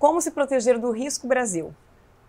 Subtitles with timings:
[0.00, 1.74] Como se proteger do risco Brasil?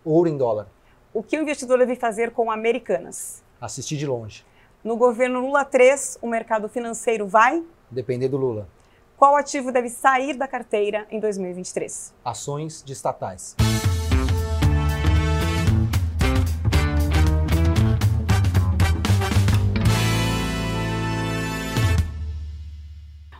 [0.03, 0.67] Ouro em dólar.
[1.13, 3.41] O que o investidor deve fazer com Americanas?
[3.61, 4.45] Assistir de longe.
[4.83, 7.63] No governo Lula 3, o mercado financeiro vai?
[7.89, 8.67] Depender do Lula.
[9.15, 12.13] Qual ativo deve sair da carteira em 2023?
[12.25, 13.55] Ações de estatais.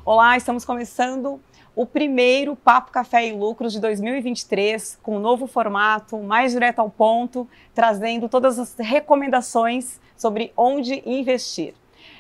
[0.05, 1.41] Olá, estamos começando
[1.75, 6.89] o primeiro Papo Café e Lucros de 2023, com um novo formato, mais direto ao
[6.89, 11.73] ponto, trazendo todas as recomendações sobre onde investir.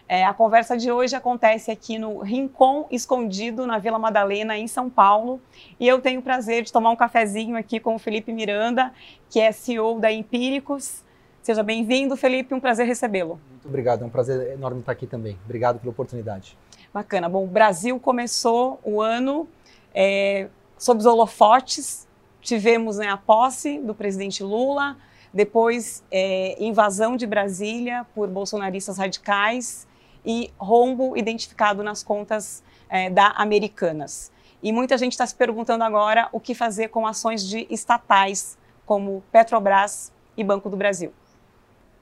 [0.07, 4.89] É, a conversa de hoje acontece aqui no Rincon Escondido, na Vila Madalena, em São
[4.89, 5.39] Paulo.
[5.79, 8.91] E eu tenho o prazer de tomar um cafezinho aqui com o Felipe Miranda,
[9.29, 11.03] que é CEO da Empíricos.
[11.41, 13.39] Seja bem-vindo, Felipe, um prazer recebê-lo.
[13.49, 15.37] Muito obrigado, é um prazer enorme estar aqui também.
[15.45, 16.57] Obrigado pela oportunidade.
[16.93, 17.29] Bacana.
[17.29, 19.47] Bom, o Brasil começou o ano
[19.93, 22.07] é, sob os holofotes.
[22.41, 24.97] Tivemos né, a posse do presidente Lula,
[25.33, 29.87] depois é, invasão de Brasília por bolsonaristas radicais
[30.25, 34.31] e rombo identificado nas contas é, da Americanas.
[34.61, 39.23] E muita gente está se perguntando agora o que fazer com ações de estatais como
[39.31, 41.13] Petrobras e Banco do Brasil.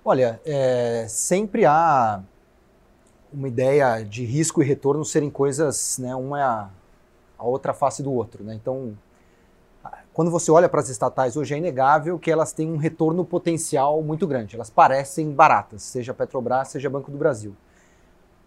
[0.03, 2.21] Olha, é, sempre há
[3.33, 6.69] uma ideia de risco e retorno serem coisas, né, uma é a,
[7.37, 8.43] a outra face do outro.
[8.43, 8.55] Né?
[8.55, 8.97] Então,
[10.13, 14.01] quando você olha para as estatais hoje, é inegável que elas têm um retorno potencial
[14.01, 14.55] muito grande.
[14.55, 17.55] Elas parecem baratas, seja Petrobras, seja Banco do Brasil.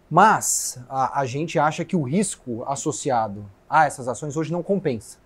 [0.09, 5.17] Mas a, a gente acha que o risco associado a essas ações hoje não compensa.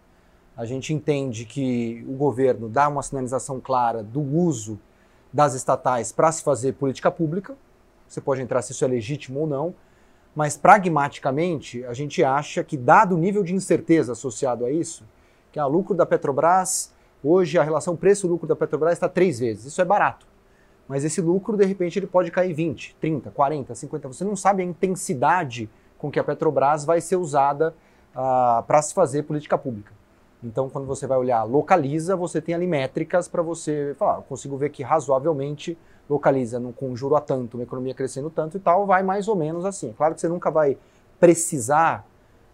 [0.55, 4.79] A gente entende que o governo dá uma sinalização clara do uso
[5.33, 7.55] das estatais para se fazer política pública,
[8.07, 9.75] você pode entrar se isso é legítimo ou não,
[10.35, 15.03] mas pragmaticamente a gente acha que, dado o nível de incerteza associado a isso,
[15.51, 19.65] que o lucro da Petrobras, hoje a relação preço-lucro da Petrobras está três vezes.
[19.65, 20.27] Isso é barato.
[20.87, 24.07] Mas esse lucro, de repente, ele pode cair 20, 30, 40, 50.
[24.07, 27.73] Você não sabe a intensidade com que a Petrobras vai ser usada
[28.15, 29.91] uh, para se fazer política pública.
[30.43, 34.69] Então, quando você vai olhar localiza, você tem ali métricas para você falar, consigo ver
[34.69, 35.77] que razoavelmente
[36.09, 39.35] localiza num, com juro a tanto, uma economia crescendo tanto e tal, vai mais ou
[39.35, 39.93] menos assim.
[39.97, 40.77] Claro que você nunca vai
[41.19, 42.05] precisar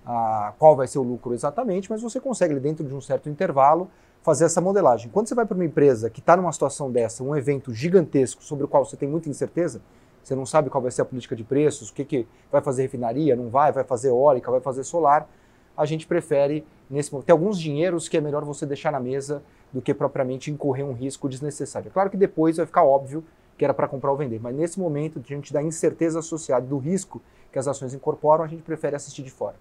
[0.05, 3.89] ah, qual vai ser o lucro exatamente, mas você consegue, dentro de um certo intervalo,
[4.21, 5.09] fazer essa modelagem.
[5.11, 8.65] Quando você vai para uma empresa que está numa situação dessa, um evento gigantesco sobre
[8.65, 9.81] o qual você tem muita incerteza,
[10.23, 12.83] você não sabe qual vai ser a política de preços, o que, que vai fazer
[12.83, 15.27] refinaria, não vai, vai fazer eólica, vai fazer solar,
[15.75, 19.43] a gente prefere, nesse momento, tem alguns dinheiros que é melhor você deixar na mesa
[19.73, 21.91] do que propriamente incorrer um risco desnecessário.
[21.91, 23.23] Claro que depois vai ficar óbvio
[23.63, 24.41] que era para comprar ou vender.
[24.41, 28.61] Mas nesse momento, diante da incerteza associada do risco que as ações incorporam, a gente
[28.61, 29.55] prefere assistir de fora.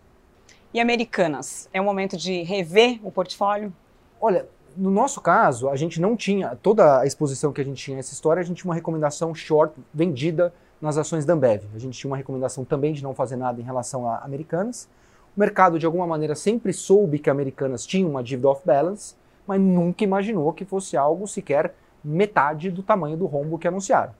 [0.74, 1.68] E Americanas?
[1.72, 3.72] É o momento de rever o portfólio?
[4.20, 7.96] Olha, no nosso caso, a gente não tinha, toda a exposição que a gente tinha
[7.96, 11.62] nessa história, a gente tinha uma recomendação short vendida nas ações da Ambev.
[11.76, 14.88] A gente tinha uma recomendação também de não fazer nada em relação a Americanas.
[15.36, 19.14] O mercado, de alguma maneira, sempre soube que Americanas tinha uma dívida off-balance,
[19.46, 21.72] mas nunca imaginou que fosse algo sequer
[22.04, 24.14] metade do tamanho do rombo que anunciaram.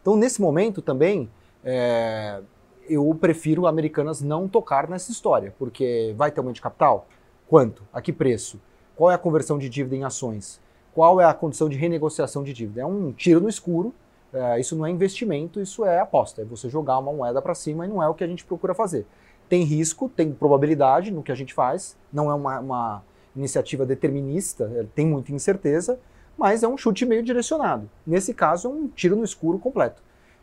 [0.00, 1.28] Então, nesse momento também,
[1.64, 2.40] é,
[2.88, 7.06] eu prefiro Americanas não tocar nessa história, porque vai ter aumento de capital?
[7.46, 7.82] Quanto?
[7.92, 8.60] A que preço?
[8.96, 10.60] Qual é a conversão de dívida em ações?
[10.94, 12.80] Qual é a condição de renegociação de dívida?
[12.80, 13.94] É um tiro no escuro,
[14.32, 17.86] é, isso não é investimento, isso é aposta, é você jogar uma moeda para cima
[17.86, 19.06] e não é o que a gente procura fazer.
[19.48, 23.02] Tem risco, tem probabilidade no que a gente faz, não é uma, uma
[23.34, 25.98] iniciativa determinista, é, tem muita incerteza,
[26.38, 27.90] mas é um chute meio direcionado.
[28.06, 30.00] Nesse caso, é um tiro no escuro completo.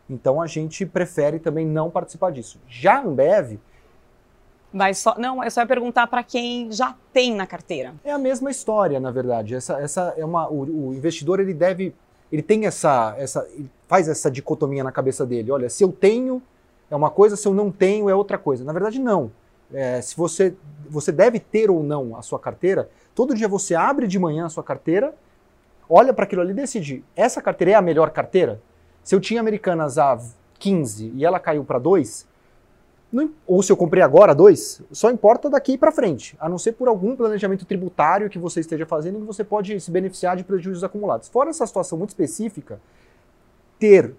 [0.08, 2.60] Então a gente prefere também não participar disso.
[2.68, 3.58] Já a Ambev.
[4.72, 7.94] Vai só, não, eu só ia perguntar para quem já tem na carteira.
[8.04, 9.54] É a mesma história, na verdade.
[9.54, 11.94] Essa, essa é uma, o, o investidor ele deve,
[12.30, 13.48] ele tem essa, essa,
[13.88, 15.50] faz essa dicotomia na cabeça dele.
[15.50, 16.42] Olha, se eu tenho
[16.90, 18.64] é uma coisa, se eu não tenho é outra coisa.
[18.64, 19.30] Na verdade, não.
[19.72, 20.54] É, se você,
[20.88, 24.48] você deve ter ou não a sua carteira, todo dia você abre de manhã a
[24.48, 25.14] sua carteira
[25.88, 28.60] olha para aquilo ali e decide, essa carteira é a melhor carteira?
[29.02, 30.18] Se eu tinha Americanas a
[30.58, 32.26] 15 e ela caiu para 2,
[33.12, 36.72] não, ou se eu comprei agora 2, só importa daqui para frente, a não ser
[36.72, 40.82] por algum planejamento tributário que você esteja fazendo que você pode se beneficiar de prejuízos
[40.82, 41.28] acumulados.
[41.28, 42.80] Fora essa situação muito específica,
[43.78, 44.12] ter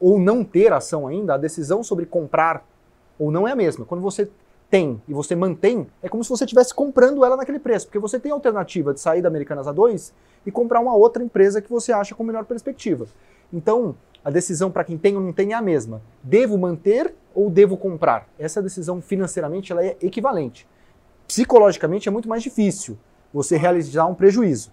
[0.00, 2.66] ou não ter ação ainda, a decisão sobre comprar
[3.18, 3.84] ou não é a mesma.
[3.84, 4.28] Quando você
[4.72, 8.18] tem e você mantém, é como se você estivesse comprando ela naquele preço, porque você
[8.18, 10.14] tem a alternativa de sair da Americanas A2
[10.46, 13.06] e comprar uma outra empresa que você acha com melhor perspectiva.
[13.52, 16.00] Então, a decisão para quem tem ou não tem é a mesma.
[16.22, 18.26] Devo manter ou devo comprar?
[18.38, 20.66] Essa decisão financeiramente ela é equivalente.
[21.28, 22.96] Psicologicamente é muito mais difícil,
[23.30, 24.72] você realizar um prejuízo.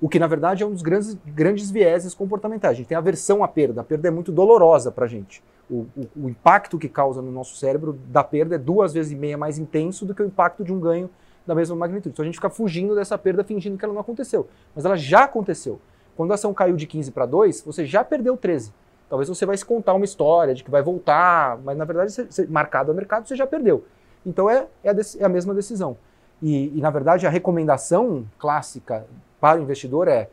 [0.00, 2.72] O que, na verdade, é um dos grandes, grandes vieses comportamentais.
[2.72, 3.82] A gente tem aversão à perda.
[3.82, 5.42] A perda é muito dolorosa para a gente.
[5.70, 9.16] O, o, o, impacto que causa no nosso cérebro da perda é duas vezes e
[9.16, 11.08] meia mais intenso do que o impacto de um ganho
[11.46, 12.12] da mesma magnitude.
[12.12, 14.46] Então a gente fica fugindo dessa perda fingindo que ela não aconteceu.
[14.74, 15.80] Mas ela já aconteceu.
[16.16, 18.72] Quando a ação caiu de 15 para 2, você já perdeu 13.
[19.08, 22.24] Talvez você vai se contar uma história de que vai voltar, mas na verdade, você,
[22.24, 23.84] você, marcado a mercado, você já perdeu.
[24.24, 25.96] Então é, é, a, é a mesma decisão.
[26.42, 29.06] E, e, na verdade, a recomendação clássica
[29.40, 30.28] para o investidor é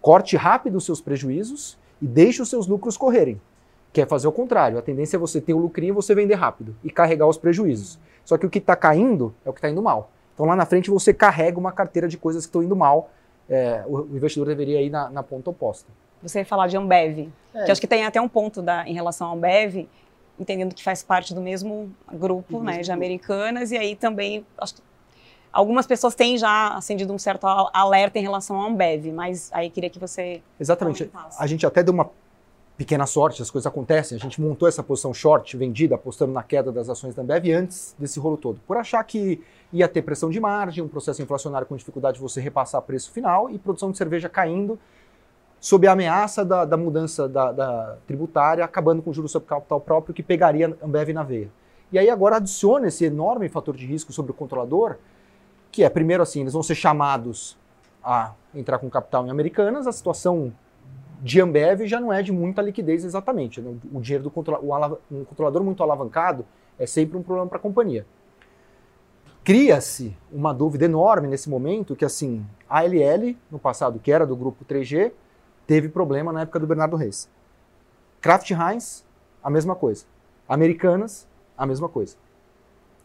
[0.00, 3.40] corte rápido os seus prejuízos e deixe os seus lucros correrem.
[3.94, 4.76] Quer fazer o contrário.
[4.76, 7.98] A tendência é você ter o lucrinho e você vender rápido e carregar os prejuízos.
[8.24, 10.10] Só que o que está caindo é o que está indo mal.
[10.34, 13.08] Então lá na frente você carrega uma carteira de coisas que estão indo mal.
[13.48, 15.88] É, o, o, investidor deveria ir na, na ponta oposta.
[16.20, 17.64] Você ia falar de Ambev, é.
[17.64, 19.86] que acho que tem até um ponto da, em relação à Ambev,
[20.40, 24.82] entendendo que faz parte do mesmo grupo, né, de americanas, e aí também acho que
[25.54, 29.88] Algumas pessoas têm já acendido um certo alerta em relação ao Ambev, mas aí queria
[29.88, 30.42] que você.
[30.58, 31.04] Exatamente.
[31.04, 31.40] Comentasse.
[31.40, 32.10] A gente até deu uma
[32.76, 34.16] pequena sorte, as coisas acontecem.
[34.16, 37.94] A gente montou essa posição short, vendida, apostando na queda das ações da Ambev antes
[37.98, 39.40] desse rolo todo, por achar que
[39.72, 43.50] ia ter pressão de margem, um processo inflacionário com dificuldade de você repassar preço final
[43.50, 44.78] e produção de cerveja caindo
[45.60, 49.80] sob a ameaça da, da mudança da, da, tributária, acabando com o juros sobre capital
[49.80, 51.50] próprio que pegaria a Ambev na veia.
[51.90, 54.96] E aí agora adiciona esse enorme fator de risco sobre o controlador,
[55.72, 57.56] que é, primeiro assim, eles vão ser chamados
[58.02, 60.52] a entrar com capital em Americanas, a situação
[61.24, 63.60] de Ambev já não é de muita liquidez exatamente.
[63.60, 63.74] Né?
[63.92, 66.44] O dinheiro do controlador, um controlador muito alavancado
[66.78, 68.06] é sempre um problema para a companhia.
[69.42, 74.36] Cria-se uma dúvida enorme nesse momento que, assim, a ALL, no passado, que era do
[74.36, 75.12] grupo 3G,
[75.66, 77.28] teve problema na época do Bernardo Reis.
[78.20, 79.04] Kraft Heinz,
[79.42, 80.04] a mesma coisa.
[80.46, 81.26] Americanas,
[81.56, 82.16] a mesma coisa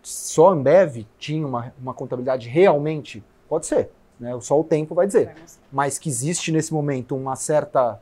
[0.01, 3.23] só a Ambev tinha uma, uma contabilidade realmente?
[3.47, 3.89] Pode ser,
[4.19, 4.37] né?
[4.41, 5.35] só o tempo vai dizer.
[5.71, 7.99] Mas que existe nesse momento uma certa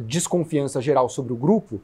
[0.00, 1.80] desconfiança geral sobre o grupo,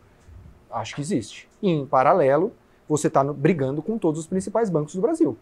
[0.70, 1.48] acho que existe.
[1.62, 2.52] E em paralelo,
[2.88, 5.36] você está brigando com todos os principais bancos do Brasil.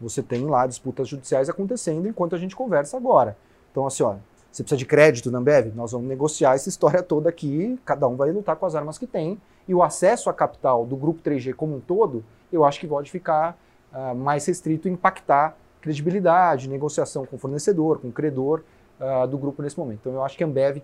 [0.00, 3.36] Você tem lá disputas judiciais acontecendo enquanto a gente conversa agora.
[3.70, 4.16] Então, assim, ó,
[4.50, 5.72] você precisa de crédito na Ambev?
[5.74, 9.06] Nós vamos negociar essa história toda aqui, cada um vai lutar com as armas que
[9.06, 12.24] tem, e o acesso a capital do grupo 3G como um todo
[12.54, 13.58] eu acho que pode ficar
[13.92, 18.62] uh, mais restrito e impactar credibilidade, negociação com fornecedor, com credor
[19.00, 20.00] uh, do grupo nesse momento.
[20.00, 20.82] Então eu acho que a Ambev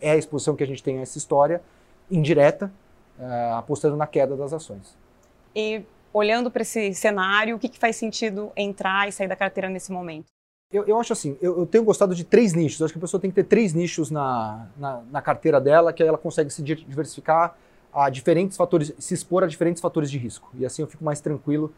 [0.00, 1.62] é a exposição que a gente tem a essa história
[2.10, 2.72] indireta,
[3.18, 4.96] uh, apostando na queda das ações.
[5.54, 5.82] E
[6.12, 9.92] olhando para esse cenário, o que, que, faz sentido entrar e sair da carteira nesse
[9.92, 10.26] momento?
[10.72, 12.80] Eu, eu acho assim, eu, eu, tenho gostado de três nichos.
[12.80, 15.92] Eu acho que a pessoa tem que ter três nichos na, na, na carteira dela,
[15.92, 17.56] que ela consegue se diversificar
[17.92, 20.50] a diferentes fatores, se expor a diferentes fatores de risco.
[20.54, 21.72] E assim eu fico mais tranquilo.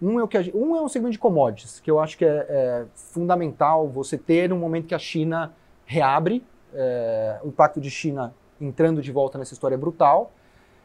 [0.00, 2.24] Um é, o que a, um é um segmento de commodities, que eu acho que
[2.24, 5.52] é, é fundamental você ter no momento que a China
[5.84, 6.44] reabre.
[6.74, 10.32] É, o impacto de China entrando de volta nessa história é brutal.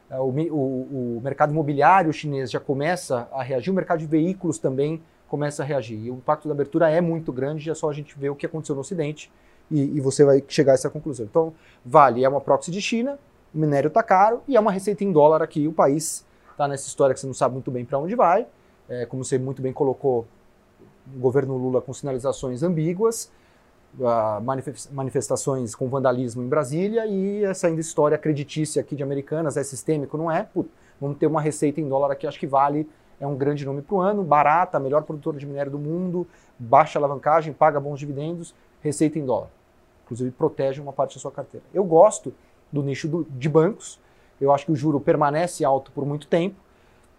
[0.09, 4.57] É, o, o, o, mercado imobiliário chinês já começa a reagir, o mercado de veículos
[4.57, 5.97] também começa a reagir.
[5.97, 8.45] E o impacto da abertura é muito grande, é só a gente ver o que
[8.45, 9.31] aconteceu no Ocidente
[9.71, 11.25] e, e você vai chegar a essa conclusão.
[11.25, 11.53] Então,
[11.83, 13.17] Vale é uma proxy de China,
[13.53, 15.67] o minério está caro e é uma receita em dólar aqui.
[15.67, 18.45] O país está nessa história que você não sabe muito bem para onde vai.
[18.87, 20.27] É, como você muito bem colocou,
[21.15, 23.31] o governo Lula com sinalizações ambíguas,
[24.91, 30.17] manifestações com vandalismo em Brasília e essa ainda história creditícia aqui de Americanas, é sistêmico,
[30.17, 30.47] não é?
[30.99, 32.89] Vamos ter uma receita em dólar aqui, acho que vale,
[33.19, 36.27] é um grande nome para o ano, barata, melhor produtora de minério do mundo,
[36.57, 39.49] baixa alavancagem, paga bons dividendos, receita em dólar.
[40.05, 41.65] Inclusive protege uma parte da sua carteira.
[41.73, 42.33] Eu gosto
[42.71, 43.99] do nicho do, de bancos.
[44.41, 46.55] Eu acho que o juro permanece alto por muito tempo,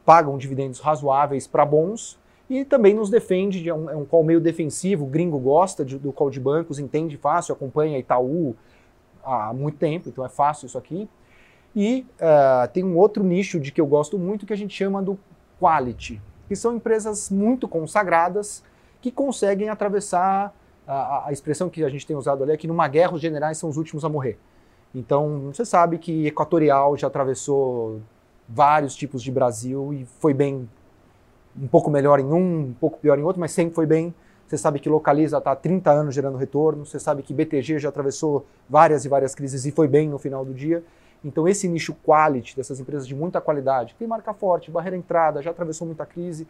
[0.04, 4.40] pagam dividendos razoáveis para bons e também nos defende, é um, é um call meio
[4.40, 8.54] defensivo, o gringo gosta de, do call de bancos, entende fácil, acompanha Itaú
[9.24, 11.08] há muito tempo, então é fácil isso aqui.
[11.74, 15.02] E uh, tem um outro nicho de que eu gosto muito que a gente chama
[15.02, 15.18] do
[15.58, 18.62] quality, que são empresas muito consagradas
[19.00, 20.54] que conseguem atravessar
[20.86, 23.58] a, a expressão que a gente tem usado ali é que numa guerra os generais
[23.58, 24.38] são os últimos a morrer.
[24.94, 28.00] Então, você sabe que Equatorial já atravessou
[28.48, 30.68] vários tipos de Brasil e foi bem,
[31.60, 34.14] um pouco melhor em um, um pouco pior em outro, mas sempre foi bem.
[34.46, 37.88] Você sabe que Localiza está há 30 anos gerando retorno, você sabe que BTG já
[37.88, 40.84] atravessou várias e várias crises e foi bem no final do dia.
[41.24, 45.40] Então, esse nicho quality dessas empresas de muita qualidade, que tem marca forte, barreira entrada,
[45.40, 46.46] já atravessou muita crise,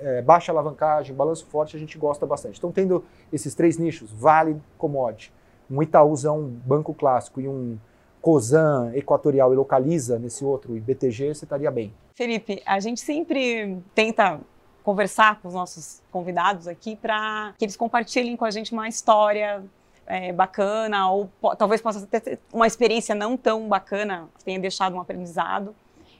[0.00, 2.58] é, baixa alavancagem, balanço forte, a gente gosta bastante.
[2.58, 5.32] Então, tendo esses três nichos, Vale, Commodity,
[5.70, 7.78] um Itaúzão banco clássico e um
[8.20, 11.92] Cosan, Equatorial e Localiza nesse outro, e BTG, você estaria bem.
[12.14, 14.40] Felipe, a gente sempre tenta
[14.82, 19.62] conversar com os nossos convidados aqui para que eles compartilhem com a gente uma história
[20.06, 25.00] é, bacana, ou po talvez possa ter uma experiência não tão bacana, tenha deixado um
[25.00, 25.74] aprendizado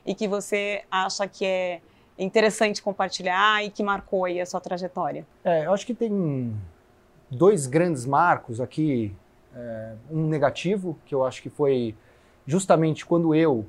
[0.04, 1.80] e que você acha que é
[2.18, 5.26] interessante compartilhar e que marcou aí a sua trajetória.
[5.42, 6.54] É, eu acho que tem
[7.30, 9.14] dois grandes marcos aqui.
[9.58, 11.96] É, um negativo, que eu acho que foi
[12.46, 13.66] justamente quando eu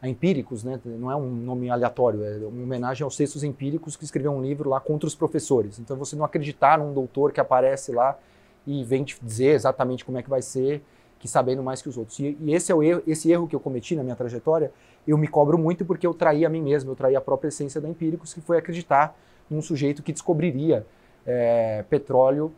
[0.00, 0.78] a Empíricos, né?
[0.84, 4.70] não é um nome aleatório, é uma homenagem aos textos empíricos que escreveu um livro
[4.70, 5.78] lá contra os professores.
[5.78, 8.16] Então você não acreditar num doutor que aparece lá
[8.64, 10.84] e vem te dizer exatamente como é que vai ser,
[11.18, 12.18] que sabendo mais que os outros.
[12.20, 14.70] E, e esse é o erro, esse erro que eu cometi na minha trajetória,
[15.08, 17.80] eu me cobro muito porque eu traí a mim mesmo, eu traí a própria essência
[17.80, 19.18] da Empíricos, que foi acreditar
[19.50, 20.86] num sujeito que descobriria
[21.26, 22.52] é, petróleo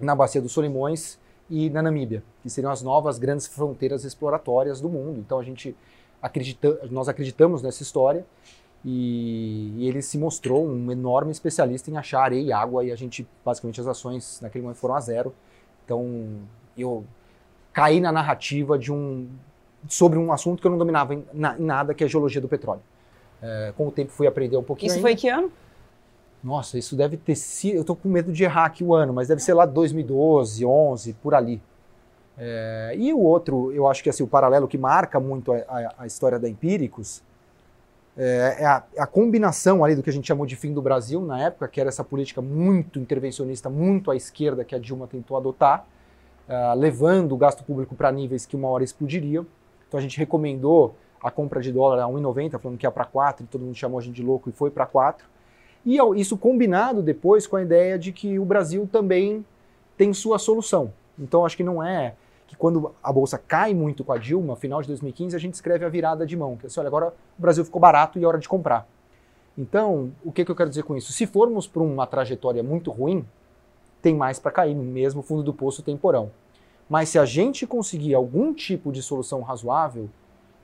[0.00, 4.88] na bacia dos Solimões e na Namíbia, que seriam as novas grandes fronteiras exploratórias do
[4.88, 5.20] mundo.
[5.20, 5.76] Então a gente
[6.20, 8.24] acredita, nós acreditamos nessa história
[8.84, 12.96] e, e, ele se mostrou um enorme especialista em achar areia e água e a
[12.96, 15.34] gente, basicamente, as ações naquele momento foram a zero.
[15.84, 16.40] Então
[16.76, 17.04] eu
[17.72, 19.28] caí na narrativa de um
[19.88, 22.40] sobre um assunto que eu não dominava em, na, em nada, que é a geologia
[22.40, 22.82] do petróleo.
[23.42, 24.88] É, com o tempo fui aprender um pouquinho.
[24.88, 25.08] Isso ainda.
[25.08, 25.52] foi que ano?
[26.44, 27.76] Nossa, isso deve ter sido.
[27.76, 31.14] Eu estou com medo de errar aqui o ano, mas deve ser lá 2012, 11,
[31.14, 31.60] por ali.
[32.36, 35.94] É, e o outro, eu acho que assim, o paralelo que marca muito a, a,
[36.00, 37.22] a história da Empíricos
[38.16, 40.80] é, é, a, é, a, combinação ali do que a gente chamou de fim do
[40.80, 45.08] Brasil na época, que era essa política muito intervencionista, muito à esquerda que a Dilma
[45.08, 45.84] tentou adotar,
[46.48, 49.44] uh, levando o gasto público para níveis que uma hora explodiriam.
[49.88, 53.44] Então a gente recomendou a compra de dólar a 1,90, falando que ia para 4,
[53.44, 55.26] e todo mundo chamou a gente de louco e foi para 4.
[55.84, 59.44] E isso combinado depois com a ideia de que o Brasil também
[59.96, 60.92] tem sua solução.
[61.18, 62.14] Então acho que não é
[62.46, 65.84] que quando a bolsa cai muito com a Dilma, final de 2015, a gente escreve
[65.84, 68.26] a virada de mão, que é assim, olha, agora o Brasil ficou barato e é
[68.26, 68.88] hora de comprar.
[69.56, 71.12] Então, o que, que eu quero dizer com isso?
[71.12, 73.24] Se formos para uma trajetória muito ruim,
[74.02, 76.30] tem mais para cair, mesmo fundo do poço tem porão.
[76.88, 80.10] Mas se a gente conseguir algum tipo de solução razoável,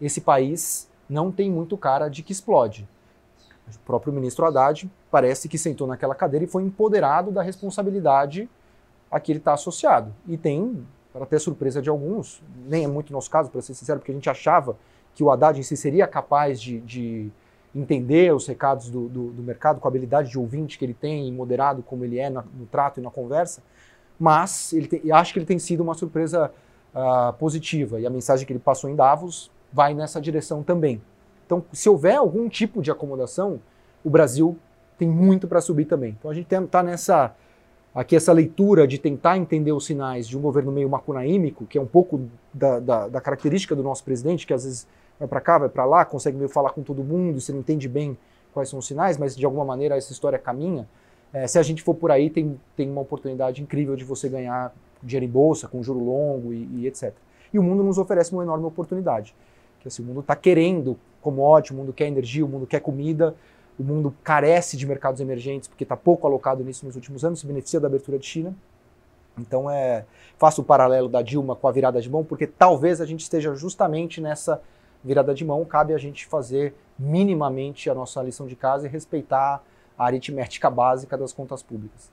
[0.00, 2.86] esse país não tem muito cara de que explode.
[3.76, 8.48] O próprio ministro Haddad parece que sentou naquela cadeira e foi empoderado da responsabilidade
[9.10, 10.14] a que ele está associado.
[10.26, 13.98] E tem para ter surpresa de alguns, nem é muito nosso caso, para ser sincero,
[13.98, 14.76] porque a gente achava
[15.14, 17.30] que o Haddad em si seria capaz de, de
[17.74, 21.28] entender os recados do, do, do, mercado, com a habilidade de ouvinte que ele tem,
[21.28, 23.62] e moderado como ele é no, no trato e na conversa,
[24.18, 26.52] mas ele acho que ele tem sido uma surpresa
[26.94, 31.00] uh, positiva, e a mensagem que ele passou em Davos vai nessa direção também.
[31.50, 33.58] Então, se houver algum tipo de acomodação,
[34.04, 34.56] o Brasil
[34.96, 36.14] tem muito para subir também.
[36.16, 37.34] Então, a gente está nessa
[37.92, 41.80] aqui essa leitura de tentar entender os sinais de um governo meio macunaímico, que é
[41.80, 42.20] um pouco
[42.54, 44.86] da, da, da característica do nosso presidente, que às vezes
[45.18, 47.88] vai para cá, vai para lá, consegue meio falar com todo mundo, você não entende
[47.88, 48.16] bem
[48.54, 50.88] quais são os sinais, mas de alguma maneira essa história caminha.
[51.32, 54.72] É, se a gente for por aí, tem, tem uma oportunidade incrível de você ganhar
[55.02, 57.12] dinheiro em bolsa, com juro longo e, e etc.
[57.52, 59.34] E o mundo nos oferece uma enorme oportunidade.
[59.80, 63.34] Que assim, o mundo está querendo commodity, o mundo quer energia, o mundo quer comida,
[63.78, 67.46] o mundo carece de mercados emergentes porque está pouco alocado nisso nos últimos anos, se
[67.46, 68.54] beneficia da abertura de China.
[69.38, 70.04] Então, é,
[70.38, 73.54] faço o paralelo da Dilma com a virada de mão, porque talvez a gente esteja
[73.54, 74.60] justamente nessa
[75.02, 75.64] virada de mão.
[75.64, 79.62] Cabe a gente fazer minimamente a nossa lição de casa e respeitar
[79.98, 82.10] a aritmética básica das contas públicas.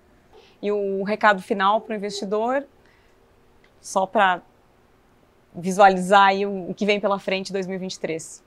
[0.61, 2.65] E o recado final para o investidor,
[3.81, 4.41] só para
[5.53, 6.31] visualizar
[6.69, 8.43] o que vem pela frente em 2023.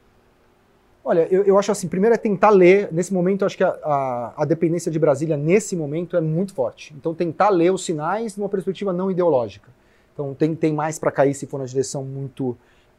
[1.03, 3.71] Olha, eu, eu, acho assim, primeiro é tentar ler, nesse momento eu acho que a,
[3.83, 6.95] a, a, dependência de Brasília, nesse momento, é muito forte.
[6.95, 9.71] Então tentar ler os sinais numa perspectiva não ideológica.
[10.13, 12.51] Então tem, tem mais para cair se for na direção muito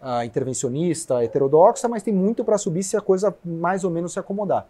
[0.01, 4.19] uh, intervencionista, heterodoxa, mas tem muito para subir se a coisa mais ou menos se
[4.19, 4.67] acomodar.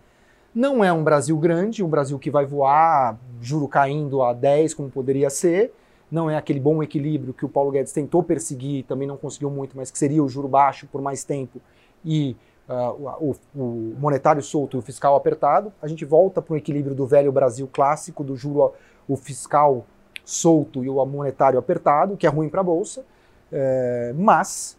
[0.53, 4.89] Não é um Brasil grande, um Brasil que vai voar, juro caindo a 10, como
[4.89, 5.73] poderia ser.
[6.11, 9.77] Não é aquele bom equilíbrio que o Paulo Guedes tentou perseguir, também não conseguiu muito,
[9.77, 11.61] mas que seria o juro baixo por mais tempo
[12.03, 12.35] e
[12.67, 16.95] uh, o, o, monetário solto e o fiscal apertado, a gente volta para o equilíbrio
[16.95, 18.73] do velho Brasil clássico, do juro,
[19.07, 19.85] o fiscal
[20.23, 23.03] solto e o monetário apertado, que é ruim para a Bolsa,
[23.51, 24.77] é, mas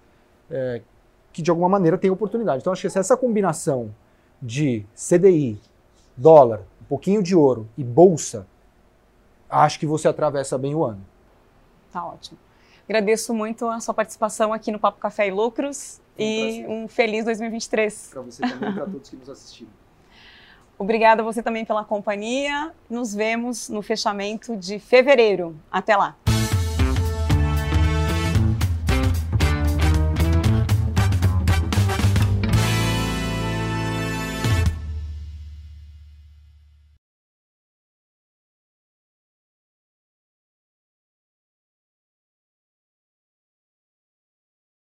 [0.50, 0.80] é,
[1.32, 2.60] que de alguma maneira tem oportunidade.
[2.60, 3.94] Então, acho que essa combinação
[4.40, 5.60] de CDI,
[6.16, 8.46] dólar, um pouquinho de ouro e Bolsa,
[9.48, 11.00] acho que você atravessa bem o ano.
[11.92, 12.38] Tá ótimo.
[12.84, 18.10] Agradeço muito a sua participação aqui no Papo Café e Lucros e um feliz 2023.
[18.12, 19.70] Para você também e para todos que nos assistiram.
[20.78, 22.72] Obrigada a você também pela companhia.
[22.90, 25.56] Nos vemos no fechamento de fevereiro.
[25.70, 26.16] Até lá.